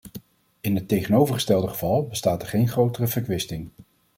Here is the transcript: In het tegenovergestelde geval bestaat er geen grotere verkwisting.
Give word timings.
In 0.61 0.75
het 0.75 0.87
tegenovergestelde 0.87 1.67
geval 1.67 2.07
bestaat 2.07 2.41
er 2.41 2.47
geen 2.47 2.67
grotere 2.67 3.07
verkwisting. 3.07 3.69